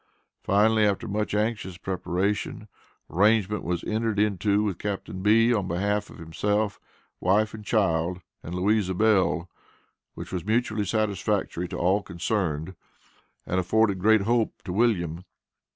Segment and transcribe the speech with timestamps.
[0.41, 2.67] Finally, after much anxious preparation,
[3.07, 6.79] agreement was entered into with Captain B., on behalf of himself,
[7.19, 9.47] wife, child, and Louisa Bell,
[10.15, 12.73] which was mutually satisfactory to all concerned,
[13.45, 15.23] and afforded great hope to William.